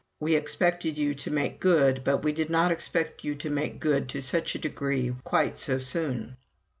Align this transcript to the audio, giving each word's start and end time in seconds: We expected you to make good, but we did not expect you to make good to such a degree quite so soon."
We 0.19 0.35
expected 0.35 0.97
you 0.97 1.13
to 1.13 1.29
make 1.29 1.59
good, 1.59 2.03
but 2.03 2.23
we 2.23 2.31
did 2.31 2.49
not 2.49 2.71
expect 2.71 3.23
you 3.23 3.35
to 3.35 3.51
make 3.51 3.79
good 3.79 4.09
to 4.09 4.21
such 4.23 4.55
a 4.55 4.57
degree 4.57 5.15
quite 5.23 5.59
so 5.59 5.77
soon." 5.77 6.37